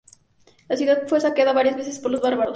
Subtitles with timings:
[0.67, 2.49] La ciudad fue saqueada varias veces por los bárbaros.